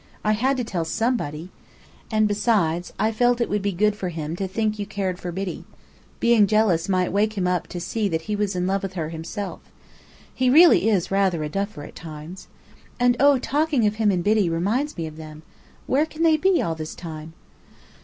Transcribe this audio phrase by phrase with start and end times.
[0.23, 1.51] I had to tell somebody!
[2.09, 5.31] And besides, I felt it would be good for him to think you cared for
[5.31, 5.63] Biddy.
[6.19, 9.09] Being jealous might wake him up to see that he was in love with her
[9.09, 9.59] himself.
[10.33, 12.47] He really is rather a duffer, at times!
[12.99, 15.43] And oh, talking of him and Biddy reminds me of them!
[15.85, 17.33] Where can they be, all this time?"